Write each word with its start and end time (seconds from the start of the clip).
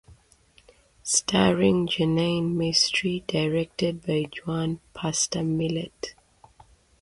Starring 1.03 1.85
Jeannine 1.87 2.57
Mestre, 2.57 3.19
directed 3.27 4.01
by 4.03 4.25
Juan 4.47 4.79
Pastor 4.95 5.43
Millet. 5.43 6.15